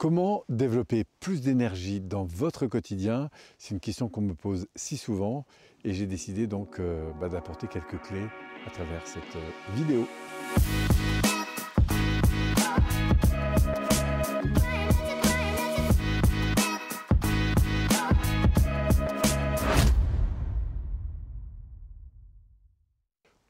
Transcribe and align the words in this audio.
Comment 0.00 0.44
développer 0.48 1.04
plus 1.20 1.42
d'énergie 1.42 2.00
dans 2.00 2.24
votre 2.24 2.66
quotidien? 2.66 3.28
C'est 3.58 3.74
une 3.74 3.80
question 3.80 4.08
qu'on 4.08 4.22
me 4.22 4.32
pose 4.32 4.66
si 4.74 4.96
souvent 4.96 5.44
et 5.84 5.92
j'ai 5.92 6.06
décidé 6.06 6.46
donc 6.46 6.80
euh, 6.80 7.10
bah, 7.20 7.28
d'apporter 7.28 7.66
quelques 7.66 8.00
clés 8.00 8.26
à 8.66 8.70
travers 8.70 9.06
cette 9.06 9.36
euh, 9.36 9.74
vidéo. 9.74 10.06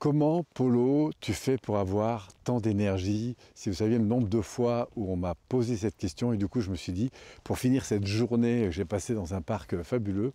Comment, 0.01 0.47
Polo, 0.55 1.11
tu 1.21 1.35
fais 1.35 1.59
pour 1.59 1.77
avoir 1.77 2.29
tant 2.45 2.59
d'énergie? 2.59 3.37
Si 3.55 3.69
vous 3.69 3.75
saviez 3.75 3.99
le 3.99 4.05
nombre 4.07 4.29
de 4.29 4.41
fois 4.41 4.89
où 4.97 5.13
on 5.13 5.17
m'a 5.17 5.35
posé 5.51 5.77
cette 5.77 5.99
question, 5.99 6.33
et 6.33 6.39
du 6.39 6.49
coup 6.49 6.63
je 6.63 6.71
me 6.71 6.75
suis 6.75 6.95
dit, 6.95 7.11
pour 7.45 7.59
finir 7.59 7.85
cette 7.85 8.07
journée 8.07 8.63
que 8.63 8.71
j'ai 8.71 8.87
passée 8.87 9.13
dans 9.13 9.35
un 9.35 9.43
parc 9.43 9.83
fabuleux, 9.83 10.33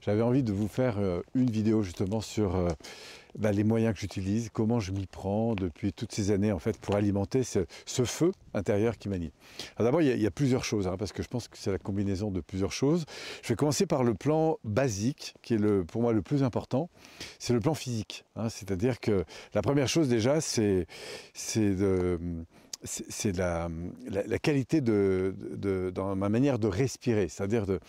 j'avais 0.00 0.22
envie 0.22 0.42
de 0.42 0.50
vous 0.50 0.66
faire 0.66 0.98
euh, 0.98 1.20
une 1.34 1.50
vidéo 1.50 1.82
justement 1.82 2.22
sur 2.22 2.56
euh, 2.56 2.70
bah, 3.38 3.52
les 3.52 3.64
moyens 3.64 3.94
que 3.94 4.00
j'utilise, 4.00 4.50
comment 4.52 4.80
je 4.80 4.92
m'y 4.92 5.06
prends 5.06 5.54
depuis 5.54 5.92
toutes 5.92 6.12
ces 6.12 6.30
années 6.30 6.52
en 6.52 6.58
fait 6.58 6.78
pour 6.78 6.96
alimenter 6.96 7.42
ce, 7.42 7.64
feu 8.04 8.32
intérieur 8.54 8.98
qui 8.98 9.08
m'anime. 9.08 9.30
D'abord, 9.78 10.02
il, 10.02 10.20
y, 10.20 10.26
a 10.26 10.30
plusieurs 10.30 10.64
choses, 10.64 10.86
hein, 10.86 10.96
parce 10.98 11.12
que 11.12 11.22
je 11.22 11.28
pense 11.28 11.48
que 11.48 11.56
c'est 11.56 11.70
la 11.70 11.78
combinaison 11.78 12.30
de 12.30 12.40
plusieurs 12.40 12.72
choses. 12.72 13.04
Je 13.42 13.48
vais 13.48 13.56
commencer 13.56 13.86
par 13.86 14.04
le 14.04 14.14
plan 14.14 14.58
basique, 14.64 15.34
qui 15.42 15.54
est 15.54 15.58
le, 15.58 15.84
pour 15.84 16.02
moi 16.02 16.12
le 16.12 16.22
plus 16.22 16.42
important, 16.42 16.90
c'est 17.38 17.52
le 17.52 17.60
plan 17.60 17.74
physique. 17.74 18.24
Hein. 18.36 18.48
C'est-à-dire 18.48 19.00
que 19.00 19.24
la 19.54 19.62
première 19.62 19.88
chose 19.88 20.08
déjà, 20.08 20.40
c'est 20.40 20.86
c'est 21.34 21.76
la, 23.36 23.68
qualité 24.40 24.80
de, 24.80 25.34
dans 25.94 26.16
ma 26.16 26.28
manière 26.28 26.58
de 26.58 26.68
respirer, 26.68 27.28
c'est-à-dire 27.28 27.66
de, 27.66 27.80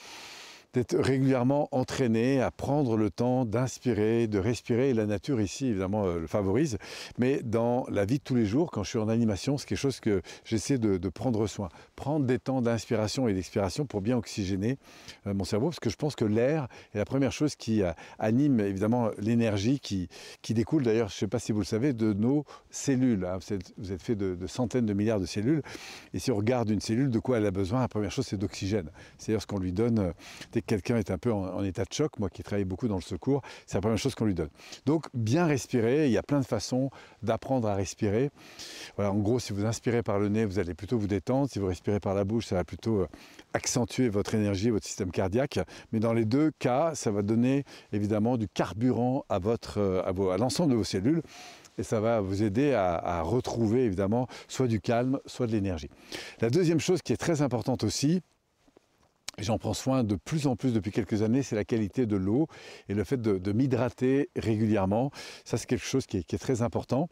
d'être 0.73 0.97
régulièrement 0.97 1.69
entraîné 1.71 2.41
à 2.41 2.49
prendre 2.49 2.97
le 2.97 3.09
temps 3.09 3.45
d'inspirer, 3.45 4.27
de 4.27 4.39
respirer. 4.39 4.93
La 4.93 5.05
nature 5.05 5.39
ici, 5.39 5.67
évidemment, 5.67 6.05
euh, 6.05 6.19
le 6.19 6.27
favorise. 6.27 6.77
Mais 7.19 7.41
dans 7.43 7.85
la 7.89 8.05
vie 8.05 8.17
de 8.17 8.23
tous 8.23 8.35
les 8.35 8.45
jours, 8.45 8.71
quand 8.71 8.83
je 8.83 8.89
suis 8.89 8.99
en 8.99 9.07
animation, 9.07 9.57
c'est 9.57 9.67
quelque 9.67 9.77
chose 9.77 9.99
que 9.99 10.21
j'essaie 10.45 10.79
de, 10.79 10.97
prendre 11.09 11.45
soin. 11.45 11.69
Prendre 11.95 12.25
des 12.25 12.39
temps 12.39 12.61
d'inspiration 12.61 13.27
et 13.27 13.33
d'expiration 13.33 13.85
pour 13.85 14.01
bien 14.01 14.17
oxygéner 14.17 14.77
euh, 15.27 15.33
mon 15.33 15.43
cerveau, 15.43 15.67
parce 15.67 15.79
que 15.79 15.91
je 15.91 15.95
pense 15.95 16.15
que 16.15 16.25
l'air 16.25 16.67
est 16.93 16.97
la 16.97 17.05
première 17.05 17.31
chose 17.31 17.55
qui 17.55 17.83
euh, 17.83 17.91
anime, 18.17 18.59
évidemment, 18.59 19.09
l'énergie 19.19 19.79
qui, 19.79 20.09
qui 20.41 20.55
découle, 20.55 20.83
d'ailleurs, 20.83 21.09
je 21.09 21.15
ne 21.15 21.19
sais 21.19 21.27
pas 21.27 21.39
si 21.39 21.51
vous 21.51 21.59
le 21.59 21.65
savez, 21.65 21.93
de 21.93 22.13
nos 22.13 22.45
cellules. 22.71 23.25
Hein. 23.25 23.37
Vous, 23.77 23.91
êtes, 23.91 24.01
fait 24.01 24.15
de, 24.15 24.47
centaines 24.47 24.87
de 24.87 24.93
milliards 24.93 25.19
de 25.19 25.25
cellules. 25.27 25.61
Et 26.15 26.19
si 26.19 26.31
on 26.31 26.35
regarde 26.35 26.69
une 26.71 26.81
cellule, 26.81 27.11
de 27.11 27.19
quoi 27.19 27.37
elle 27.37 27.45
a 27.45 27.51
besoin? 27.51 27.81
La 27.81 27.87
première 27.87 28.11
chose, 28.11 28.25
c'est 28.25 28.37
d'oxygène. 28.37 28.89
C'est-à-dire 29.17 29.41
ce 29.41 29.47
qu'on 29.47 29.59
lui 29.59 29.71
donne 29.71 30.13
quelqu'un 30.65 30.97
est 30.97 31.11
un 31.11 31.17
peu 31.17 31.31
en, 31.31 31.63
état 31.63 31.83
de 31.83 31.93
choc, 31.93 32.19
moi 32.19 32.29
qui 32.29 32.43
travaille 32.43 32.65
beaucoup 32.65 32.87
dans 32.87 32.95
le 32.95 33.01
secours, 33.01 33.41
c'est 33.65 33.75
la 33.77 33.81
première 33.81 33.97
chose 33.97 34.15
qu'on 34.15 34.25
lui 34.25 34.33
donne. 34.33 34.49
Donc 34.85 35.07
bien 35.13 35.45
respirer, 35.45 36.07
il 36.07 36.11
y 36.11 36.17
a 36.17 36.23
plein 36.23 36.39
de 36.39 36.45
façons 36.45 36.89
d'apprendre 37.21 37.67
à 37.67 37.75
respirer. 37.75 38.29
Voilà, 38.95 39.11
en 39.11 39.19
gros, 39.19 39.39
si 39.39 39.53
vous 39.53 39.65
inspirez 39.65 40.03
par 40.03 40.19
le 40.19 40.29
nez, 40.29 40.45
vous 40.45 40.59
allez 40.59 40.73
plutôt 40.73 40.97
vous 40.97 41.07
détendre. 41.07 41.49
Si 41.49 41.59
vous 41.59 41.67
respirez 41.67 41.99
par 41.99 42.13
la 42.13 42.23
bouche, 42.23 42.47
ça 42.47 42.55
va 42.55 42.63
plutôt 42.63 43.01
euh, 43.01 43.07
accentuer 43.53 44.09
votre 44.09 44.35
énergie, 44.35 44.69
votre 44.69 44.85
système 44.85 45.11
cardiaque. 45.11 45.59
Mais 45.91 45.99
dans 45.99 46.13
les 46.13 46.25
deux 46.25 46.51
cas, 46.59 46.95
ça 46.95 47.11
va 47.11 47.21
donner 47.21 47.63
évidemment 47.91 48.37
du 48.37 48.47
carburant 48.47 49.25
à, 49.29 49.39
euh, 49.77 50.03
à, 50.03 50.37
l'ensemble 50.37 50.71
de 50.71 50.75
vos 50.75 50.83
cellules 50.83 51.21
et 51.77 51.83
ça 51.83 51.99
va 51.99 52.21
vous 52.21 52.43
aider 52.43 52.73
à, 52.73 53.21
retrouver 53.21 53.85
évidemment 53.85 54.27
soit 54.47 54.67
du 54.67 54.79
calme, 54.79 55.19
soit 55.25 55.47
de 55.47 55.51
l'énergie. 55.51 55.89
La 56.41 56.49
deuxième 56.49 56.79
chose 56.79 57.01
qui 57.01 57.13
est 57.13 57.17
très 57.17 57.41
importante 57.41 57.83
aussi, 57.83 58.21
J'en 59.39 59.57
prends 59.57 59.73
soin 59.73 60.03
de 60.03 60.15
plus 60.15 60.45
en 60.45 60.55
plus 60.55 60.73
depuis 60.73 60.91
quelques 60.91 61.23
années, 61.23 61.41
c'est 61.41 61.55
la 61.55 61.65
qualité 61.65 62.05
de 62.05 62.15
l'eau 62.15 62.47
et 62.87 62.93
le 62.93 63.03
fait 63.03 63.19
de, 63.19 63.51
m'hydrater 63.51 64.29
régulièrement. 64.35 65.11
Ça, 65.43 65.57
c'est 65.57 65.65
quelque 65.65 65.85
chose 65.85 66.05
qui 66.05 66.17
est, 66.17 66.37
très 66.37 66.61
important. 66.61 67.09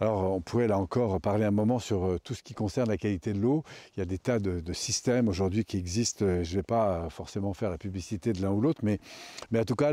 Alors, 0.00 0.32
on 0.32 0.40
pourrait 0.40 0.68
là 0.68 0.78
encore 0.78 1.20
parler 1.20 1.44
un 1.44 1.50
moment 1.50 1.78
sur 1.78 2.04
euh, 2.04 2.18
tout 2.22 2.34
ce 2.34 2.42
qui 2.42 2.54
concerne 2.54 2.88
la 2.88 2.96
qualité 2.96 3.32
de 3.32 3.40
l'eau. 3.40 3.62
Il 3.96 4.00
y 4.00 4.02
a 4.02 4.06
des 4.06 4.18
tas 4.18 4.38
de, 4.38 4.72
systèmes 4.72 5.28
aujourd'hui 5.28 5.64
qui 5.64 5.76
existent. 5.76 6.24
Je 6.24 6.50
ne 6.50 6.56
vais 6.56 6.62
pas 6.62 7.08
forcément 7.10 7.54
faire 7.54 7.70
la 7.70 7.78
publicité 7.78 8.32
de 8.32 8.42
l'un 8.42 8.50
ou 8.50 8.60
l'autre, 8.60 8.80
mais, 8.82 8.98
mais 9.50 9.60
en 9.60 9.64
tout 9.64 9.76
cas, 9.76 9.92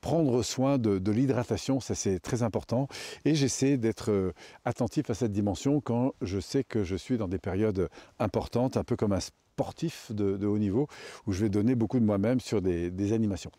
prendre 0.00 0.42
soin 0.42 0.78
de, 0.78 1.10
l'hydratation, 1.10 1.80
ça 1.80 1.94
c'est 1.94 2.20
très 2.20 2.42
important. 2.42 2.88
Et 3.24 3.34
j'essaie 3.34 3.76
d'être 3.76 4.10
euh, 4.10 4.32
attentif 4.64 5.10
à 5.10 5.14
cette 5.14 5.32
dimension 5.32 5.80
quand 5.80 6.12
je 6.22 6.40
sais 6.40 6.64
que 6.64 6.84
je 6.84 6.96
suis 6.96 7.18
dans 7.18 7.28
des 7.28 7.38
périodes 7.38 7.88
importantes, 8.18 8.76
un 8.76 8.84
peu 8.84 8.96
comme 8.96 9.12
un 9.12 9.20
sportif 9.58 10.12
de, 10.12 10.46
haut 10.46 10.58
niveau, 10.58 10.86
où 11.26 11.32
je 11.32 11.40
vais 11.40 11.48
donner 11.48 11.74
beaucoup 11.74 11.98
de 11.98 12.04
moi-même 12.04 12.38
sur 12.38 12.62
des, 12.62 13.12
animations. 13.12 13.50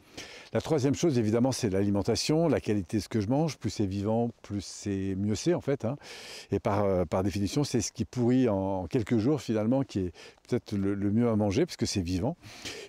La 0.54 0.62
troisième 0.62 0.96
chose, 0.96 1.18
évidemment, 1.18 1.52
c'est 1.52 1.70
l'alimentation, 1.70 2.48
la 2.48 2.62
qualité 2.62 2.98
de 2.98 3.04
ce 3.04 3.10
que 3.10 3.20
je 3.20 3.28
mange. 3.28 3.58
Plus 3.58 3.70
c'est 3.70 3.86
vivant, 3.86 4.30
plus 4.42 4.64
c'est 4.64 5.16
mieux 5.18 5.36
c'est 5.36 5.54
en 5.54 5.60
fait. 5.60 5.79
Hein. 5.86 5.96
Et 6.52 6.60
par, 6.60 6.84
euh, 6.84 7.06
par 7.06 7.24
définition, 7.24 7.64
c'est 7.64 7.82
ce 7.82 7.92
qui 7.92 8.06
pourrit 8.06 8.50
en 8.50 8.88
quelques 8.88 9.18
jours 9.18 9.42
finalement 9.42 9.84
qui 9.84 10.00
est 10.00 10.12
peut-être 10.48 10.74
le, 10.74 10.96
mieux 11.12 11.30
à 11.30 11.36
manger 11.36 11.66
parce 11.66 11.78
que 11.78 11.86
c'est 11.86 12.02
vivant. 12.02 12.38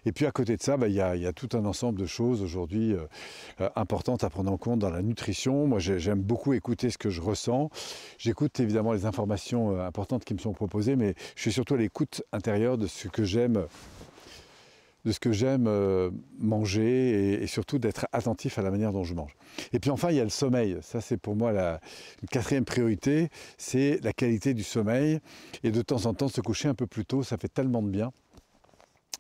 Et 0.06 0.12
puis 0.12 0.27
à 0.27 0.31
côté 0.31 0.56
de 0.56 0.62
ça, 0.62 0.77
bah, 0.77 0.89
il 0.89 0.95
y, 0.95 1.01
a, 1.01 1.33
tout 1.33 1.49
un 1.53 1.65
ensemble 1.65 1.99
de 1.99 2.06
choses 2.06 2.43
aujourd'hui 2.43 2.93
euh, 2.93 3.01
euh, 3.61 3.69
importantes 3.77 4.25
à 4.25 4.31
prendre 4.31 4.51
en 4.51 4.56
compte 4.56 4.78
dans 4.78 4.91
la 4.91 5.03
nutrition. 5.03 5.67
Moi, 5.67 5.78
j'aime 5.78 6.21
beaucoup 6.21 6.53
écouter 6.53 6.91
ce 6.91 6.99
que 6.99 7.11
je 7.11 7.21
ressens. 7.21 7.71
J'écoute 8.19 8.59
évidemment 8.61 8.93
les 8.93 9.07
informations 9.07 9.81
importantes 9.81 10.25
qui 10.25 10.34
me 10.34 10.39
sont 10.39 10.53
proposées, 10.53 10.97
mais 10.97 11.15
je 11.37 11.43
suis 11.43 11.53
surtout 11.53 11.75
à 11.75 11.78
l'écoute 11.78 12.22
intérieure 12.33 12.78
de 12.78 12.87
ce 12.87 13.09
que 13.09 13.25
j'aime 13.25 13.67
de 15.05 15.12
ce 15.12 15.21
que 15.21 15.33
j'aime 15.33 15.66
euh, 15.66 16.11
manger 16.38 17.43
et, 17.43 17.47
surtout 17.47 17.78
d'être 17.78 18.06
attentif 18.12 18.59
à 18.59 18.62
la 18.62 18.71
manière 18.71 18.93
dont 18.93 19.05
je 19.05 19.15
mange. 19.15 19.34
Et 19.72 19.81
puis 19.81 19.91
enfin, 19.91 20.11
il 20.11 20.16
y 20.16 20.21
a 20.21 20.25
le 20.25 20.31
sommeil. 20.31 20.78
Ça, 20.83 21.00
c'est 21.00 21.16
pour 21.16 21.37
moi 21.37 21.53
la 21.53 21.81
quatrième 22.31 22.65
priorité, 22.65 23.28
c'est 23.59 24.00
la 24.03 24.12
qualité 24.12 24.55
du 24.55 24.62
sommeil. 24.62 25.21
Et 25.65 25.71
de 25.71 25.83
temps 25.83 26.06
en 26.06 26.15
temps, 26.15 26.28
se 26.28 26.41
coucher 26.41 26.69
un 26.69 26.75
peu 26.75 26.87
plus 26.87 27.05
tôt, 27.05 27.22
ça 27.22 27.37
fait 27.37 27.49
tellement 27.49 27.83
de 27.83 27.91
bien 27.91 28.12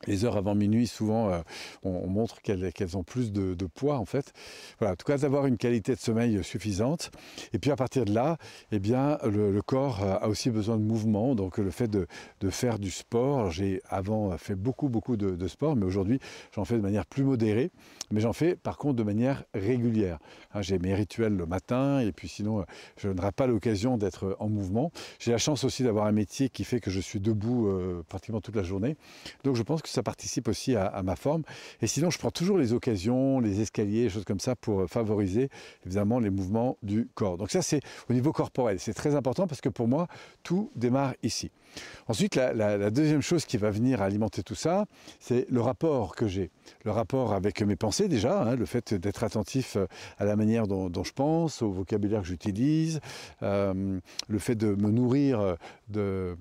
les 0.06 0.24
heures 0.24 0.36
avant 0.36 0.54
minuit, 0.54 0.86
souvent, 0.86 1.30
euh, 1.30 1.40
on, 1.82 2.06
montre 2.06 2.40
qu'elles 2.40 2.96
ont 2.96 3.02
plus 3.02 3.32
de, 3.32 3.54
poids, 3.66 3.98
en 3.98 4.06
fait. 4.06 4.32
Voilà, 4.78 4.94
en 4.94 4.96
tout 4.96 5.06
cas, 5.06 5.18
d'avoir 5.18 5.46
une 5.46 5.58
qualité 5.58 5.94
de 5.94 6.00
sommeil 6.00 6.42
suffisante. 6.42 7.10
Et 7.52 7.58
puis, 7.58 7.70
à 7.70 7.76
partir 7.76 8.04
de 8.04 8.14
là, 8.14 8.38
eh 8.72 8.78
bien, 8.78 9.18
le, 9.24 9.60
corps 9.60 10.02
a 10.02 10.28
aussi 10.28 10.50
besoin 10.50 10.78
de 10.78 10.82
mouvement. 10.82 11.34
Donc, 11.34 11.58
le 11.58 11.70
fait 11.70 11.88
de, 11.88 12.06
faire 12.50 12.78
du 12.78 12.90
sport, 12.90 13.50
j'ai 13.50 13.82
avant 13.88 14.36
fait 14.38 14.54
beaucoup, 14.54 14.88
beaucoup 14.88 15.16
de, 15.16 15.48
sport, 15.48 15.76
mais 15.76 15.84
aujourd'hui, 15.84 16.18
j'en 16.54 16.64
fais 16.64 16.76
de 16.76 16.82
manière 16.82 17.06
plus 17.06 17.24
modérée. 17.24 17.70
Mais 18.10 18.20
j'en 18.20 18.32
fais, 18.32 18.56
par 18.56 18.76
contre, 18.76 18.96
de 18.96 19.02
manière 19.02 19.44
régulière. 19.54 20.18
Hein, 20.52 20.62
j'ai 20.62 20.78
mes 20.78 20.94
rituels 20.94 21.36
le 21.36 21.46
matin, 21.46 22.00
et 22.00 22.10
puis 22.10 22.28
sinon, 22.28 22.64
je 22.96 23.08
n'aurai 23.08 23.32
pas 23.32 23.46
l'occasion 23.46 23.98
d'être 23.98 24.36
en 24.40 24.48
mouvement. 24.48 24.90
J'ai 25.18 25.30
la 25.30 25.38
chance 25.38 25.62
aussi 25.62 25.84
d'avoir 25.84 26.06
un 26.06 26.12
métier 26.12 26.48
qui 26.48 26.64
fait 26.64 26.80
que 26.80 26.90
je 26.90 27.00
suis 27.00 27.20
debout 27.20 27.68
euh, 27.68 28.02
pratiquement 28.08 28.40
toute 28.40 28.56
la 28.56 28.62
journée. 28.62 28.96
Donc, 29.44 29.56
je 29.56 29.62
pense 29.62 29.82
que 29.82 29.89
ça 29.90 30.02
participe 30.02 30.48
aussi 30.48 30.76
à, 30.76 31.02
ma 31.02 31.16
forme. 31.16 31.42
Et 31.82 31.86
sinon, 31.86 32.10
je 32.10 32.18
prends 32.18 32.30
toujours 32.30 32.58
les 32.58 32.72
occasions, 32.72 33.40
les 33.40 33.60
escaliers, 33.60 34.08
choses 34.08 34.24
comme 34.24 34.40
ça 34.40 34.56
pour 34.56 34.88
favoriser 34.88 35.48
évidemment 35.84 36.18
les 36.18 36.30
mouvements 36.30 36.76
du 36.82 37.08
corps. 37.14 37.36
Donc 37.36 37.50
ça, 37.50 37.62
c'est 37.62 37.80
au 38.08 38.12
niveau 38.12 38.32
corporel. 38.32 38.78
C'est 38.78 38.94
très 38.94 39.14
important 39.14 39.46
parce 39.46 39.60
que 39.60 39.68
pour 39.68 39.88
moi, 39.88 40.06
tout 40.42 40.70
démarre 40.76 41.14
ici. 41.22 41.50
Ensuite, 42.08 42.34
la, 42.34 42.90
deuxième 42.90 43.22
chose 43.22 43.44
qui 43.44 43.56
va 43.56 43.70
venir 43.70 44.02
alimenter 44.02 44.42
tout 44.42 44.56
ça, 44.56 44.86
c'est 45.20 45.46
le 45.48 45.60
rapport 45.60 46.16
que 46.16 46.26
j'ai. 46.26 46.50
Le 46.84 46.90
rapport 46.90 47.32
avec 47.32 47.62
mes 47.62 47.76
pensées 47.76 48.08
déjà, 48.08 48.42
hein, 48.42 48.56
le 48.56 48.66
fait 48.66 48.94
d'être 48.94 49.22
attentif 49.22 49.76
à 50.18 50.24
la 50.24 50.34
manière 50.34 50.66
dont, 50.66 51.04
je 51.04 51.12
pense, 51.12 51.62
au 51.62 51.70
vocabulaire 51.70 52.22
que 52.22 52.26
j'utilise, 52.26 53.00
euh, 53.42 54.00
le 54.28 54.38
fait 54.38 54.56
de 54.56 54.74
me 54.74 54.90
nourrir 54.90 55.56
de 55.88 56.36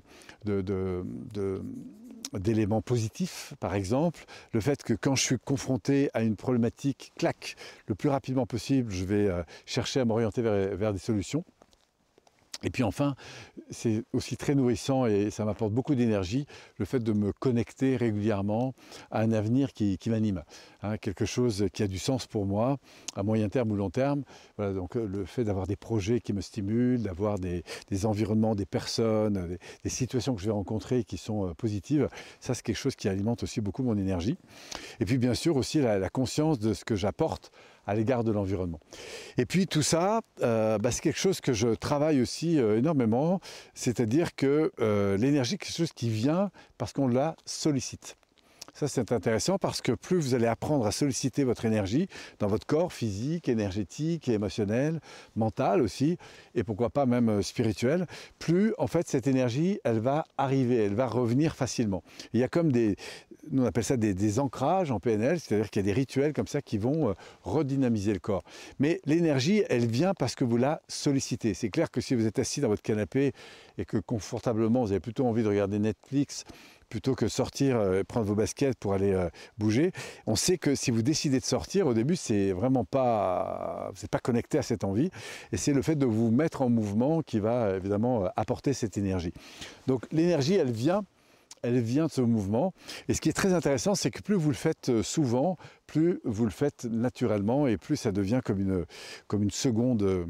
d'éléments 2.34 2.82
positifs, 2.82 3.54
par 3.60 3.76
exemple, 3.76 4.26
le 4.54 4.60
fait 4.60 4.84
que 4.84 4.94
quand 4.94 5.16
je 5.16 5.24
suis 5.24 5.40
confronté 5.40 6.10
à 6.14 6.22
une 6.22 6.36
problématique, 6.36 7.12
clac, 7.18 7.56
le 7.88 7.96
plus 7.96 8.10
rapidement 8.10 8.46
possible, 8.46 8.92
je 8.92 9.06
vais 9.06 9.28
euh, 9.28 9.44
chercher 9.66 10.00
à 10.00 10.06
m'orienter 10.06 10.42
vers, 10.42 10.94
des 10.94 11.00
solutions. 11.00 11.44
Et 12.64 12.70
puis 12.70 12.84
enfin, 12.84 13.16
c'est 13.70 14.04
aussi 14.14 14.36
très 14.36 14.54
nourrissant 14.54 15.06
et 15.06 15.30
ça 15.30 15.46
m'apporte 15.46 15.72
beaucoup 15.72 15.96
d'énergie, 15.96 16.46
le 16.78 16.86
fait 16.86 17.00
de 17.00 17.14
me 17.14 17.32
connecter 17.32 17.96
régulièrement 17.96 18.74
à 19.12 19.22
un 19.22 19.32
avenir 19.32 19.72
qui, 19.72 19.98
m'anime, 20.08 20.44
hein, 20.82 20.98
quelque 20.98 21.26
chose 21.26 21.68
qui 21.72 21.84
a 21.84 21.88
du 21.88 22.00
sens 22.00 22.28
pour 22.28 22.46
moi, 22.46 22.78
à 23.16 23.24
moyen 23.24 23.48
terme 23.48 23.72
ou 23.72 23.76
long 23.76 23.90
terme. 23.90 24.24
Voilà, 24.58 24.74
donc 24.74 24.98
euh, 24.98 25.08
le 25.08 25.26
fait 25.26 25.44
d'avoir 25.44 25.68
des 25.68 25.78
projets 25.78 26.20
qui 26.20 26.34
me 26.34 26.42
stimulent, 26.42 27.02
d'avoir 27.02 27.40
des, 27.40 27.64
environnements, 28.06 28.56
des 28.56 28.66
personnes, 28.66 29.58
des, 29.84 29.90
situations 29.90 30.36
que 30.36 30.42
je 30.42 30.46
vais 30.46 30.52
rencontrer 30.52 31.04
qui 31.04 31.18
sont 31.18 31.48
euh, 31.48 31.54
positives, 31.54 32.10
ça 32.40 32.54
c'est 32.54 32.64
quelque 32.64 32.76
chose 32.76 32.96
qui 32.96 33.08
alimente 33.08 33.44
aussi 33.44 33.62
beaucoup 33.62 33.84
mon 33.84 33.98
énergie. 33.98 34.38
Et 35.00 35.06
puis 35.06 35.18
bien 35.18 35.34
sûr 35.34 35.56
aussi 35.56 35.80
la 35.80 36.10
conscience 36.10 36.60
de 36.60 36.74
ce 36.74 36.84
que 36.84 36.96
j'apporte 36.96 37.52
à 37.89 37.95
l'égard 37.95 38.24
de 38.24 38.31
l'environnement. 38.31 38.80
Et 39.38 39.45
puis 39.45 39.68
tout 39.68 39.81
ça, 39.81 40.21
euh, 40.41 40.77
bah, 40.77 40.91
c'est 40.91 41.01
quelque 41.01 41.19
chose 41.19 41.41
que 41.41 41.53
je 41.53 41.69
travaille 41.69 42.21
aussi 42.21 42.57
énormément, 42.57 43.39
c'est-à-dire 43.74 44.36
que 44.36 44.71
l'énergie, 45.18 45.51
c'est 45.51 45.57
quelque 45.57 45.77
chose 45.77 45.94
qui 45.94 46.09
vient 46.09 46.51
parce 46.77 46.94
qu'on 46.94 47.07
la 47.07 47.36
sollicite. 47.45 48.19
Ça, 48.80 48.88
c'est 48.88 49.12
intéressant 49.12 49.58
parce 49.58 49.81
que 49.81 49.92
plus 49.92 50.16
vous 50.20 50.36
allez 50.36 50.46
apprendre 50.48 50.86
à 50.86 50.94
solliciter 50.94 51.44
votre 51.44 51.66
énergie 51.66 52.08
dans 52.40 52.48
votre 52.48 52.66
corps 52.66 52.94
physique, 52.94 53.50
énergétique, 53.50 54.30
émotionnel, 54.30 55.02
mental 55.36 55.81
aussi, 55.81 56.18
et 56.56 56.64
pourquoi 56.64 56.90
pas 56.90 57.06
même 57.06 57.28
euh, 57.28 57.42
spirituel, 57.42 58.08
plus 58.38 58.74
en 58.78 58.88
fait 58.88 59.06
cette 59.10 59.28
énergie, 59.28 59.81
elle 59.84 60.00
va 60.00 60.24
arriver, 60.38 60.78
elle 60.78 60.96
va 60.96 61.08
revenir 61.08 61.58
facilement. 61.58 62.04
Il 62.31 62.40
y 62.40 62.44
a 62.44 62.48
comme 62.48 62.72
des, 62.72 62.96
on 63.52 63.66
appelle 63.66 63.84
ça 63.84 63.98
des, 63.98 64.40
ancrages 64.40 64.92
en 64.92 65.02
PNL, 65.02 65.42
c'est-à-dire 65.42 65.70
qu'il 65.70 65.82
y 65.82 65.84
a 65.84 65.88
des 65.88 66.00
rituels 66.00 66.32
comme 66.32 66.48
ça 66.48 66.62
qui 66.62 66.78
vont 66.78 67.10
euh, 67.10 67.14
redynamiser 67.44 68.14
le 68.14 68.20
corps. 68.20 68.46
Mais 68.80 69.02
l'énergie, 69.04 69.62
elle 69.70 69.88
vient 69.88 70.14
parce 70.14 70.36
que 70.36 70.46
vous 70.46 70.56
la 70.56 70.82
sollicitez. 70.88 71.54
C'est 71.54 71.70
clair 71.70 71.92
que 71.92 72.00
si 72.00 72.16
vous 72.16 72.25
êtes 72.25 72.40
assis 72.40 72.62
dans 72.62 72.70
votre 72.70 72.82
canapé 72.82 73.34
et 73.78 73.84
que 73.84 73.98
confortablement 73.98 74.86
vous 74.86 74.92
avez 74.92 75.02
plutôt 75.02 75.25
envie 75.25 75.44
de 75.44 75.50
regarder 75.50 75.80
Netflix, 75.80 76.46
plutôt 76.89 77.15
que 77.15 77.27
sortir, 77.27 77.77
euh, 77.77 78.03
prendre 78.03 78.25
vos 78.25 78.36
baskets 78.36 78.77
pour 78.77 78.94
aller 78.94 79.13
euh, 79.13 79.30
bouger. 79.57 79.91
On 80.25 80.36
sait 80.36 80.57
que 80.57 80.75
si 80.75 80.91
vous 80.91 81.01
décidez 81.01 81.39
de 81.39 81.45
sortir, 81.45 81.88
au 81.88 81.94
début, 81.94 82.15
c'est 82.15 82.51
vraiment 82.51 82.83
pas, 82.83 83.91
n'êtes 84.01 84.12
pas 84.12 84.19
connecté 84.19 84.57
à 84.57 84.63
cette 84.63 84.83
envie, 84.83 85.09
et 85.51 85.57
c'est 85.57 85.74
le 85.74 85.81
fait 85.81 85.95
de 85.95 86.06
vous 86.06 86.31
mettre 86.31 86.62
en 86.62 86.69
mouvement 86.69 87.21
qui 87.21 87.39
va 87.39 87.75
évidemment 87.75 88.25
euh, 88.25 88.30
apporter 88.36 88.74
cette 88.74 88.97
énergie. 88.97 89.33
Donc 89.88 90.06
l'énergie, 90.12 90.56
elle 90.56 90.71
vient 90.71 91.03
elle 91.62 91.80
vient 91.80 92.08
de 92.08 92.12
ce 92.12 92.22
mouvement. 92.22 92.74
Et 93.08 93.14
ce 93.14 93.22
qui 93.22 93.30
est 93.30 93.34
très 93.34 93.54
intéressant, 93.54 93.96
c'est 93.96 94.12
que 94.12 94.22
plus 94.22 94.36
vous 94.36 94.50
le 94.50 94.56
faites 94.56 95.02
souvent, 95.02 95.58
plus 95.88 96.20
vous 96.24 96.46
le 96.46 96.52
faites 96.52 96.86
naturellement 96.86 97.68
et 97.68 97.78
plus 97.78 97.98
ça 97.98 98.12
devient 98.12 98.42
comme 98.44 98.60
une, 98.60 98.86
comme 99.28 99.44
une 99.44 99.52
seconde 99.52 100.28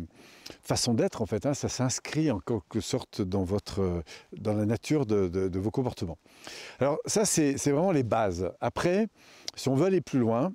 façon 0.64 0.94
d'être 0.94 1.22
en 1.22 1.26
fait. 1.26 1.46
Hein. 1.46 1.54
ça 1.54 1.70
s'inscrit 1.70 2.32
en 2.32 2.40
quelque 2.40 2.80
sorte 2.80 3.22
dans, 3.22 3.44
votre, 3.44 4.04
dans 4.38 4.54
la 4.54 4.66
nature 4.66 5.06
de, 5.06 5.60
vos 5.60 5.72
comportements. 5.72 6.18
Alors 6.80 6.98
ça, 7.06 7.26
c'est 7.26 7.54
vraiment 7.54 7.92
les 7.92 8.04
bases. 8.04 8.52
Après, 8.62 9.08
si 9.56 9.70
on 9.70 9.76
veut 9.76 9.86
aller 9.86 10.02
plus 10.02 10.20
loin, 10.20 10.54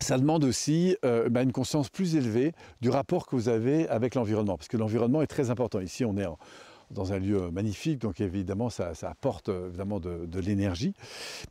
ça 0.00 0.18
demande 0.18 0.44
aussi 0.44 0.96
euh, 1.04 1.28
bah, 1.28 1.42
une 1.42 1.52
conscience 1.52 1.88
plus 1.88 2.16
élevée 2.16 2.52
du 2.80 2.90
rapport 2.90 3.26
que 3.26 3.36
vous 3.36 3.48
avez 3.48 3.88
avec 3.88 4.14
l'environnement, 4.14 4.56
parce 4.56 4.68
que 4.68 4.76
l'environnement 4.76 5.22
est 5.22 5.26
très 5.26 5.50
important. 5.50 5.80
Ici, 5.80 6.04
on 6.04 6.16
est 6.16 6.26
en, 6.26 6.36
dans 6.90 7.12
un 7.12 7.18
lieu 7.18 7.50
magnifique, 7.50 7.98
donc 7.98 8.20
évidemment 8.20 8.70
ça, 8.70 8.92
apporte 9.02 9.48
euh, 9.48 9.68
évidemment 9.68 10.00
de, 10.00 10.38
l'énergie. 10.38 10.94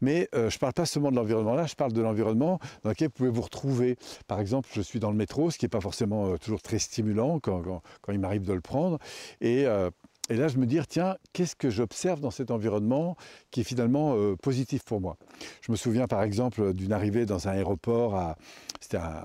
Mais 0.01 0.30
euh, 0.35 0.50
je 0.50 0.56
ne 0.56 0.59
parle 0.59 0.74
pas 0.74 0.85
seulement 0.85 1.12
de 1.12 1.15
l'environnement 1.15 1.56
là, 1.56 1.65
je 1.65 1.75
parle 1.75 1.94
de 1.94 2.01
l'environnement 2.01 2.59
dans 2.83 2.89
lequel 2.89 3.07
vous 3.07 3.13
pouvez 3.13 3.30
vous 3.30 3.41
retrouver. 3.41 3.97
Par 4.27 4.39
exemple, 4.39 4.69
je 4.74 4.81
suis 4.81 5.00
dans 5.00 5.12
le 5.12 5.18
métro, 5.18 5.51
ce 5.51 5.57
qui 5.57 5.65
n'est 5.65 5.69
pas 5.69 5.81
forcément 5.81 6.27
euh, 6.27 6.38
toujours 6.38 6.62
très 6.62 6.80
stimulant 6.80 7.39
quand, 7.39 7.81
il 8.12 8.19
m'arrive 8.19 8.44
de 8.44 8.53
le 8.53 8.62
prendre. 8.62 9.00
Et, 9.41 9.63
là, 9.63 10.47
je 10.47 10.57
me 10.57 10.65
dis, 10.65 10.80
tiens, 10.88 11.18
qu'est-ce 11.33 11.56
que 11.56 11.69
j'observe 11.69 12.19
dans 12.19 12.31
cet 12.31 12.51
environnement 12.51 13.15
qui 13.51 13.62
est 13.62 13.63
finalement 13.63 14.15
positif 14.41 14.83
pour 14.83 15.01
moi? 15.01 15.18
Je 15.62 15.71
me 15.71 15.77
souviens 15.77 16.07
par 16.07 16.24
exemple 16.24 16.74
d'une 16.74 16.94
arrivée 16.94 17.25
dans 17.25 17.47
un 17.47 17.51
aéroport 17.51 18.15
à... 18.15 18.38
C'était 18.83 18.97
euh, 18.97 19.21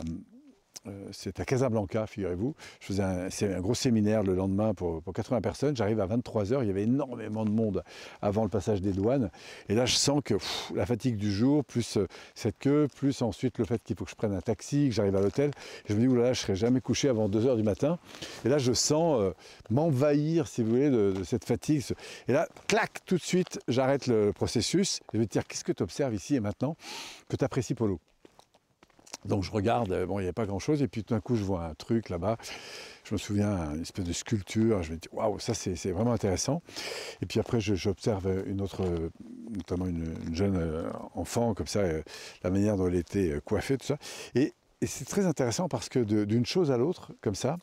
c'est 1.12 1.40
à 1.40 1.44
Casablanca, 1.44 2.06
figurez-vous. 2.06 2.54
Je 2.80 2.86
faisais 2.86 3.02
un, 3.02 3.60
gros 3.60 3.75
séminaire 3.75 4.22
le 4.22 4.34
lendemain 4.34 4.75
pour, 4.75 5.02
80 5.12 5.40
personnes. 5.40 5.76
J'arrive 5.76 6.00
à 6.00 6.06
23h, 6.06 6.58
il 6.62 6.66
y 6.66 6.70
avait 6.70 6.82
énormément 6.82 7.44
de 7.44 7.50
monde 7.50 7.82
avant 8.22 8.42
le 8.42 8.48
passage 8.48 8.80
des 8.80 8.92
douanes. 8.92 9.30
Et 9.69 9.75
là, 9.75 9.86
je 9.86 9.94
sens 9.94 10.20
que 10.25 10.34
la 10.75 10.86
fatigue 10.86 11.16
du 11.16 11.32
jour, 11.32 11.64
plus 11.64 11.96
euh, 11.96 12.06
cette 12.34 12.58
queue, 12.58 12.88
plus 12.94 13.22
ensuite 13.22 13.58
le 13.58 13.64
fait 13.64 13.82
qu'il 13.82 13.96
faut 13.96 14.04
que 14.04 14.10
je 14.10 14.16
prenne 14.16 14.34
un 14.34 14.40
taxi, 14.40 14.88
que 14.88 14.94
j'arrive 14.94 15.16
à 15.16 15.20
l'hôtel. 15.20 15.50
Je 15.88 15.94
me 15.94 16.00
dis, 16.00 16.06
oulala, 16.06 16.32
je 16.32 16.40
ne 16.40 16.42
serai 16.42 16.56
jamais 16.56 16.80
couché 16.80 17.08
avant 17.08 17.28
2h 17.28 17.56
du 17.56 17.62
matin. 17.62 17.98
Et 18.44 18.48
là, 18.48 18.58
je 18.58 18.72
sens 18.72 19.20
euh, 19.20 19.32
m'envahir, 19.70 20.46
si 20.46 20.62
vous 20.62 20.70
voulez, 20.70 20.90
de, 20.90 21.14
cette 21.25 21.44
fatigue. 21.44 21.82
Et 22.28 22.32
là, 22.32 22.48
clac, 22.66 23.04
tout 23.04 23.16
de 23.16 23.22
suite, 23.22 23.60
j'arrête 23.69 24.06
le 24.06 24.32
processus. 24.32 25.00
Je 25.12 25.19
vais 25.19 25.26
te 25.26 25.32
dire, 25.32 25.46
qu'est-ce 25.46 25.64
que 25.64 25.72
tu 25.72 25.82
observes 25.82 26.14
ici 26.14 26.36
et 26.36 26.40
maintenant 26.40 26.76
que 27.28 27.36
tu 27.36 27.44
apprécies 27.44 27.75
Polo? 27.75 28.00
Donc 29.28 29.44
je 29.44 29.50
regarde, 29.50 29.92
euh, 29.92 30.06
bon, 30.06 30.19
il 30.19 30.22
n'y 30.22 30.28
a 30.28 30.32
pas 30.32 30.46
grand-chose, 30.46 30.82
et 30.82 30.88
puis 30.88 31.04
tout 31.04 31.14
d'un 31.14 31.20
coup, 31.20 31.36
je 31.36 31.44
vois 31.44 31.64
un 31.64 31.75
truc 31.75 32.08
là-bas. 32.08 32.38
Je 33.04 33.14
me 33.14 33.19
souviens, 33.19 33.75
une 33.75 33.82
espèce 33.82 34.04
de 34.04 34.12
sculpture. 34.12 34.82
Je 34.82 34.92
me 34.92 34.96
dis, 34.96 35.08
waouh, 35.12 35.38
ça 35.38 35.54
c'est 35.54 35.90
vraiment 35.90 36.12
intéressant. 36.12 36.62
Et 37.22 37.26
puis 37.26 37.38
après, 37.38 37.60
j'observe 37.60 38.44
une 38.46 38.60
autre, 38.60 38.84
notamment 39.50 39.86
une, 39.86 40.14
jeune 40.34 40.56
euh, 40.56 40.90
enfant, 41.14 41.54
comme 41.54 41.66
ça, 41.66 41.80
euh, 41.80 42.02
la 42.42 42.50
manière 42.50 42.76
dont 42.76 42.88
elle 42.88 42.96
était 42.96 43.40
coiffée, 43.44 43.78
tout 43.78 43.86
ça. 43.86 43.98
Et 44.34 44.52
et 44.80 44.86
c'est 44.86 45.04
très 45.04 45.26
intéressant 45.26 45.69
parce 45.69 45.88
que 45.88 45.98
d'une 46.00 46.46
chose 46.46 46.70
à 46.70 46.76
l'autre, 46.76 47.12
comme 47.20 47.34
ça, 47.34 47.58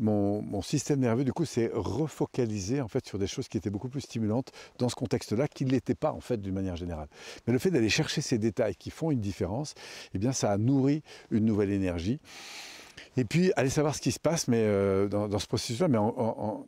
mon, 0.00 0.60
système 0.62 0.98
nerveux, 1.00 1.24
du 1.24 1.32
coup, 1.32 1.44
s'est 1.44 1.70
refocalisé 1.72 2.80
en 2.80 2.88
fait 2.88 3.06
sur 3.06 3.18
des 3.18 3.28
choses 3.28 3.48
qui 3.48 3.56
étaient 3.56 3.70
beaucoup 3.70 3.88
plus 3.88 4.00
stimulantes 4.00 4.50
dans 4.78 4.88
ce 4.88 4.96
contexte-là, 4.96 5.46
qui 5.46 5.64
ne 5.64 5.70
l'étaient 5.70 5.94
pas 5.94 6.12
en 6.12 6.20
fait 6.20 6.40
d'une 6.40 6.54
manière 6.54 6.76
générale. 6.76 7.08
Mais 7.46 7.52
le 7.52 7.60
fait 7.60 7.70
d'aller 7.70 7.88
chercher 7.88 8.22
ces 8.22 8.38
détails 8.38 8.74
qui 8.74 8.90
font 8.90 9.12
une 9.12 9.20
différence, 9.20 9.74
eh 10.14 10.18
bien, 10.18 10.32
ça 10.32 10.50
a 10.50 10.58
nourri 10.58 11.02
une 11.30 11.44
nouvelle 11.44 11.70
énergie. 11.70 12.18
Et 13.16 13.24
puis, 13.24 13.52
aller 13.56 13.70
savoir 13.70 13.94
ce 13.94 14.00
qui 14.00 14.10
se 14.10 14.20
passe, 14.20 14.48
mais 14.48 14.62
euh, 14.62 15.08
dans, 15.08 15.38
ce 15.38 15.46
processus-là, 15.46 15.86
mais 15.88 15.98
en 15.98 16.66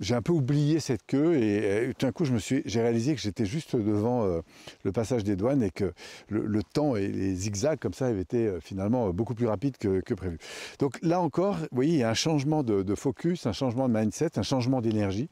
j'ai 0.00 0.14
un 0.14 0.22
peu 0.22 0.32
oublié 0.32 0.80
cette 0.80 1.04
queue 1.06 1.36
et, 1.36 1.92
tout 1.98 2.06
d'un 2.06 2.12
coup 2.12 2.24
je 2.24 2.32
me 2.32 2.38
suis, 2.38 2.62
j'ai 2.66 2.80
réalisé 2.80 3.14
que 3.14 3.20
j'étais 3.20 3.44
juste 3.44 3.76
devant 3.76 4.24
euh, 4.24 4.40
le 4.84 4.92
passage 4.92 5.24
des 5.24 5.36
douanes 5.36 5.62
et 5.62 5.70
que 5.70 5.92
le, 6.28 6.62
temps 6.62 6.96
et 6.96 7.08
les 7.08 7.34
zigzags 7.34 7.78
comme 7.78 7.94
ça 7.94 8.06
avaient 8.06 8.20
été 8.20 8.46
euh, 8.46 8.60
finalement 8.60 9.10
beaucoup 9.10 9.34
plus 9.34 9.46
rapides 9.46 9.76
que, 9.76 10.14
prévu. 10.14 10.38
Donc 10.78 10.98
là 11.02 11.20
encore, 11.20 11.56
vous 11.56 11.68
voyez, 11.72 11.92
il 11.92 11.98
y 11.98 12.02
a 12.02 12.10
un 12.10 12.14
changement 12.14 12.62
de, 12.62 12.94
focus, 12.94 13.46
un 13.46 13.52
changement 13.52 13.88
de 13.88 13.96
mindset, 13.96 14.38
un 14.38 14.42
changement 14.42 14.80
d'énergie. 14.80 15.28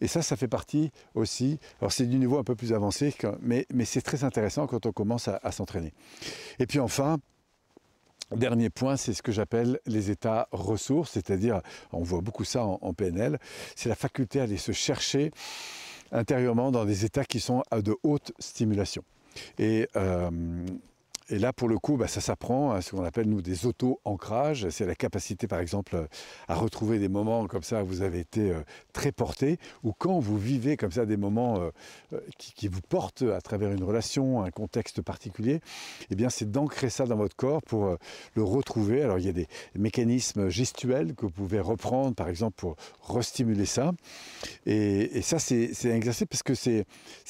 Et 0.00 0.06
ça, 0.06 0.22
ça 0.22 0.36
fait 0.36 0.48
partie 0.48 0.92
aussi, 1.14 1.58
alors 1.80 1.90
c'est 1.90 2.06
du 2.06 2.16
niveau 2.16 2.38
un 2.38 2.44
peu 2.44 2.54
plus 2.54 2.72
avancé, 2.72 3.12
mais, 3.40 3.66
mais 3.72 3.84
c'est 3.84 4.02
très 4.02 4.22
intéressant 4.22 4.66
quand 4.66 4.86
on 4.86 4.92
commence 4.92 5.26
à 5.28 5.52
s'entraîner. 5.52 5.92
Et 6.60 6.66
puis 6.66 6.78
enfin, 6.78 7.18
Dernier 8.36 8.70
point, 8.70 8.96
c'est 8.96 9.12
ce 9.12 9.22
que 9.22 9.32
j'appelle 9.32 9.80
les 9.86 10.10
états 10.10 10.48
ressources, 10.52 11.12
c'est-à-dire, 11.12 11.60
on 11.92 12.02
voit 12.02 12.20
beaucoup 12.20 12.44
ça 12.44 12.64
en, 12.64 12.92
PNL, 12.94 13.38
c'est 13.76 13.88
la 13.88 13.94
faculté 13.94 14.40
à 14.40 14.44
aller 14.44 14.56
se 14.56 14.72
chercher 14.72 15.30
intérieurement 16.12 16.70
dans 16.70 16.84
des 16.84 17.04
états 17.04 17.24
qui 17.24 17.40
sont 17.40 17.62
à 17.70 17.82
de 17.82 17.96
haute 18.02 18.32
stimulation. 18.38 19.02
Et 21.32 21.38
là, 21.38 21.54
pour 21.54 21.66
le 21.66 21.78
coup, 21.78 21.96
bah, 21.96 22.08
ça 22.08 22.20
s'apprend 22.20 22.72
à 22.72 22.82
ce 22.82 22.90
qu'on 22.90 23.04
appelle, 23.04 23.26
nous, 23.26 23.40
des 23.40 23.64
auto-ancrages. 23.64 24.68
C'est 24.68 24.84
la 24.84 24.94
capacité, 24.94 25.46
par 25.46 25.60
exemple, 25.60 26.06
à 26.46 26.54
retrouver 26.54 26.98
des 26.98 27.08
moments 27.08 27.46
comme 27.46 27.62
ça 27.62 27.82
où 27.82 27.86
vous 27.86 28.02
avez 28.02 28.20
été 28.20 28.50
euh, 28.50 28.60
très 28.92 29.12
porté, 29.12 29.58
ou 29.82 29.94
quand 29.96 30.18
vous 30.18 30.36
vivez 30.36 30.76
comme 30.76 30.92
ça 30.92 31.06
des 31.06 31.16
moments 31.16 31.58
euh, 31.58 31.70
euh, 32.12 32.20
qui, 32.36 32.68
vous 32.68 32.82
portent 32.82 33.22
à 33.22 33.40
travers 33.40 33.72
une 33.72 33.82
relation, 33.82 34.42
un 34.42 34.50
contexte 34.50 35.00
particulier, 35.00 35.60
eh 36.10 36.16
bien, 36.16 36.28
c'est 36.28 36.50
d'ancrer 36.50 36.90
ça 36.90 37.06
dans 37.06 37.16
votre 37.16 37.34
corps 37.34 37.62
pour 37.62 37.96
le 38.34 38.42
retrouver. 38.42 39.02
Alors, 39.02 39.18
il 39.18 39.24
y 39.24 39.30
a 39.30 39.32
des 39.32 39.48
mécanismes 39.74 40.50
gestuels 40.50 41.14
que 41.14 41.24
vous 41.24 41.32
pouvez 41.32 41.60
reprendre, 41.60 42.14
par 42.14 42.28
exemple, 42.28 42.56
pour 42.56 42.76
restimuler 43.08 43.64
ça. 43.64 43.92
Et, 44.66 45.22
ça, 45.22 45.38
c'est 45.38 45.72
un 45.84 45.96
exercice 45.96 46.26
parce 46.28 46.42
que 46.42 46.54
c'est 46.54 46.84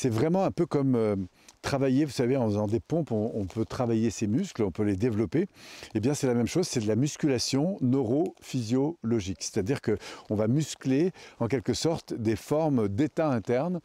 vraiment 0.08 0.42
un 0.42 0.50
peu 0.50 0.66
comme 0.66 1.28
travailler, 1.62 2.04
vous 2.04 2.12
savez, 2.12 2.36
en 2.36 2.46
faisant 2.48 2.66
des 2.66 2.80
pompes, 2.80 3.12
on, 3.12 3.46
peut 3.46 3.64
travailler 3.64 4.10
ses 4.10 4.26
muscles, 4.26 4.62
on 4.62 4.70
peut 4.70 4.82
les 4.82 4.96
développer. 4.96 5.46
Eh 5.94 6.00
bien, 6.00 6.12
c'est 6.12 6.26
la 6.26 6.34
même 6.34 6.46
chose, 6.46 6.66
c'est 6.66 6.80
de 6.80 6.88
la 6.88 6.96
musculation 6.96 7.78
neurophysiologique. 7.80 9.42
C'est-à-dire 9.42 9.80
qu'on 9.80 10.34
va 10.34 10.48
muscler, 10.48 11.12
en 11.38 11.46
quelque 11.46 11.72
sorte, 11.72 12.12
des 12.12 12.36
formes 12.36 12.88
d'état 12.88 13.30
interne 13.30 13.80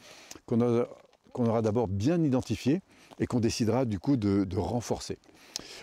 qu'on 0.45 0.61
aura, 0.61 1.61
d'abord 1.61 1.87
bien 1.87 2.21
identifiées 2.23 2.81
et 3.19 3.27
qu'on 3.27 3.39
décidera 3.39 3.85
du 3.85 3.99
coup 3.99 4.17
de 4.17 4.57
renforcer. 4.57 5.17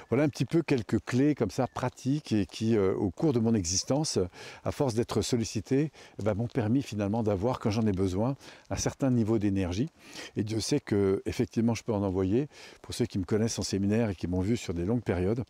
Voilà 0.09 0.25
un 0.25 0.29
petit 0.29 0.45
peu 0.45 0.63
quelques 0.63 1.01
clés 1.01 1.35
comme 1.35 1.51
ça 1.51 1.67
pratiques 1.67 2.33
et 2.33 2.47
qui, 2.47 2.77
euh, 2.77 2.95
au 2.95 3.11
cours 3.11 3.33
de 3.33 3.41
mon 3.41 3.55
existence, 3.55 4.19
à 4.65 4.73
force 4.73 4.95
d'être 4.95 5.23
sollicité, 5.23 5.91
ben, 6.23 6.35
m'ont 6.35 6.49
permis 6.49 6.83
finalement 6.83 7.23
d'avoir, 7.23 7.59
quand 7.59 7.71
j'en 7.71 7.87
ai 7.87 7.93
besoin, 7.93 8.37
un 8.71 8.77
certain 8.77 9.11
niveau 9.11 9.39
d'énergie. 9.39 9.89
Et 10.37 10.45
Dieu 10.45 10.61
sait 10.61 10.81
que 10.81 11.23
effectivement, 11.27 11.75
je 11.75 11.83
peux 11.83 11.93
en 11.93 12.03
envoyer. 12.03 12.49
Pour 12.83 12.95
ceux 12.95 13.07
qui 13.07 13.19
me 13.19 13.25
connaissent 13.25 13.59
en 13.59 13.63
séminaire 13.63 14.11
et 14.11 14.15
qui 14.15 14.27
m'ont 14.27 14.41
vu 14.41 14.57
sur 14.57 14.75
des 14.75 14.85
longues 14.85 15.03
périodes, 15.03 15.45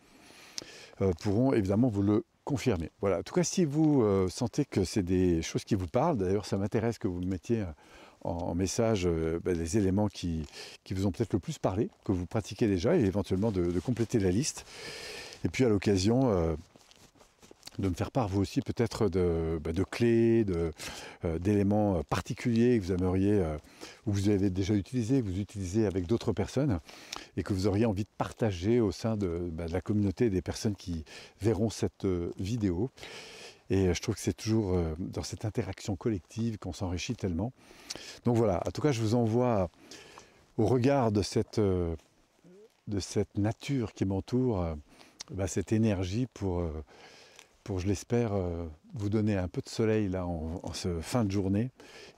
euh, 1.01 1.13
pourront 1.21 1.53
évidemment 1.53 1.89
vous 1.89 2.03
le 2.03 2.25
confirmer. 2.45 2.91
Voilà. 3.01 3.19
En 3.19 3.23
tout 3.23 3.35
cas, 3.35 3.43
si 3.43 3.65
vous 3.65 4.03
euh, 4.03 4.29
sentez 4.29 4.65
que 4.65 4.85
c'est 4.85 5.03
des 5.03 5.43
choses 5.43 5.65
qui 5.65 5.75
vous 5.75 5.87
parlent, 5.87 6.19
d'ailleurs, 6.19 6.47
ça 6.47 6.57
m'intéresse 6.57 6.99
que 6.99 7.09
vous 7.09 7.21
me 7.21 7.27
mettiez 7.27 7.65
en 8.25 8.55
message 8.55 9.07
euh, 9.07 9.39
bah, 9.45 9.53
les 9.53 9.77
éléments 9.77 10.09
qui, 10.09 10.47
vous 10.91 11.07
ont 11.07 11.13
peut-être 11.13 11.33
le 11.33 11.39
plus 11.39 11.59
parlé, 11.59 11.91
que 12.05 12.13
vous 12.13 12.27
pratiquez 12.27 12.67
déjà, 12.67 12.97
et 12.97 13.05
éventuellement 13.05 13.53
de, 13.53 13.79
compléter 13.81 14.19
la 14.19 14.31
liste. 14.31 14.65
Et 15.45 15.49
puis 15.49 15.65
à 15.65 15.69
l'occasion, 15.69 16.31
euh, 16.31 16.55
de 17.79 17.89
me 17.89 17.95
faire 17.95 18.11
part 18.11 18.29
vous 18.29 18.41
aussi 18.41 18.63
peut-être 18.63 19.09
de, 19.09 19.61
bah, 19.63 19.73
clés, 19.91 20.47
euh, 20.49 21.39
d'éléments 21.39 22.03
particuliers 22.05 22.79
que 22.79 22.85
vous 22.87 22.93
aimeriez, 22.93 23.43
ou 24.07 24.13
vous 24.13 24.29
avez 24.31 24.49
déjà 24.49 24.75
utilisé, 24.75 25.21
que 25.21 25.27
vous 25.27 25.41
utilisez 25.41 25.87
avec 25.87 26.07
d'autres 26.07 26.33
personnes 26.33 26.81
et 27.37 27.43
que 27.43 27.53
vous 27.53 27.67
auriez 27.67 27.85
envie 27.85 28.05
de 28.05 28.09
partager 28.17 28.81
au 28.81 28.93
sein 28.93 29.17
de, 29.17 29.51
bah, 29.53 29.67
de 29.67 29.73
la 29.73 29.81
communauté 29.81 30.31
des 30.31 30.41
personnes 30.41 30.77
qui 30.77 31.05
verront 31.43 31.69
cette 31.69 32.07
vidéo. 32.39 32.91
Et 33.71 33.95
je 33.95 34.01
trouve 34.01 34.15
que 34.15 34.21
c'est 34.21 34.37
toujours 34.37 34.79
dans 34.99 35.23
cette 35.23 35.45
interaction 35.45 35.97
collective 35.97 36.59
qu'on 36.59 36.73
s'enrichit 36.73 37.15
tellement. 37.15 37.53
Donc 38.25 38.37
voilà, 38.37 38.63
en 38.67 38.71
tout 38.71 38.83
cas 38.83 38.93
je 38.93 39.01
vous 39.01 39.15
envoie 39.15 39.71
au 40.59 40.67
regard 40.67 41.13
de 41.13 41.23
cette, 41.23 41.59
de 41.61 43.01
cette 43.01 43.39
nature 43.39 43.95
qui 43.95 44.05
m'entoure, 44.05 44.77
bah, 45.31 45.47
cette 45.47 45.73
énergie 45.73 46.27
pour 46.35 46.63
pour, 47.65 47.81
je 47.81 47.89
l'espère, 47.89 48.35
euh, 48.35 48.67
vous 48.93 49.09
donner 49.09 49.37
un 49.37 49.49
peu 49.49 49.63
de 49.63 49.69
soleil 49.69 50.09
là 50.09 50.27
en, 50.27 50.61
fin 51.01 51.25
de 51.25 51.31
journée 51.31 51.71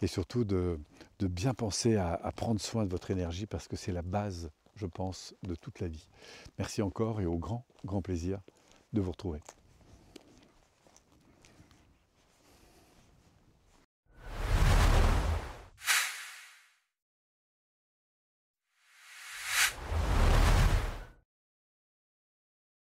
et 0.03 0.09
surtout 0.09 0.45
de, 0.45 0.79
bien 1.21 1.55
penser 1.55 1.97
à, 1.97 2.13
à, 2.15 2.33
prendre 2.33 2.61
soin 2.61 2.85
de 2.85 2.91
votre 2.91 3.11
énergie 3.13 3.47
parce 3.47 3.69
que 3.69 3.77
c'est 3.77 3.93
la 3.93 4.03
base, 4.03 4.51
je 4.75 4.87
pense, 4.87 5.35
de 5.45 5.55
toute 5.55 5.81
la 5.81 5.89
vie. 5.89 6.09
Merci 6.59 6.83
encore 6.83 7.21
et 7.21 7.27
au 7.27 7.39
grand, 7.39 7.65
grand 7.85 8.03
plaisir 8.03 8.41
de 8.93 9.01
vous 9.01 9.13
retrouver. 9.13 9.41